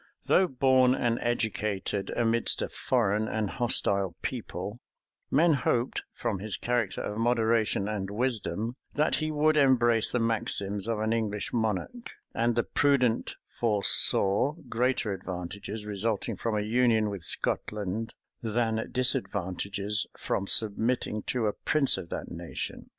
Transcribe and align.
Though 0.23 0.47
born 0.47 0.95
and 0.95 1.19
educated 1.21 2.09
amidst 2.15 2.63
a 2.63 2.69
foreign 2.69 3.27
and 3.27 3.51
hostile 3.51 4.15
people, 4.23 4.79
men 5.29 5.53
hoped, 5.53 6.01
from 6.11 6.39
his 6.39 6.57
character 6.57 7.01
of 7.01 7.19
moderation 7.19 7.87
and 7.87 8.09
wisdom, 8.09 8.77
that 8.95 9.17
he 9.17 9.29
would 9.29 9.57
embrace 9.57 10.09
the 10.09 10.17
maxims 10.17 10.87
of 10.87 10.97
an 10.99 11.13
English 11.13 11.53
monarch; 11.53 12.15
and 12.33 12.55
the 12.55 12.63
prudent 12.63 13.35
foresaw 13.45 14.53
greater 14.67 15.13
advantages 15.13 15.85
resulting 15.85 16.35
from 16.35 16.57
a 16.57 16.61
union 16.61 17.11
with 17.11 17.23
Scotland, 17.23 18.15
than 18.41 18.89
disadvantages 18.91 20.07
from 20.17 20.47
submitting 20.47 21.21
to 21.27 21.45
a 21.45 21.53
prince 21.53 21.95
of 21.99 22.09
that 22.09 22.31
nation. 22.31 22.89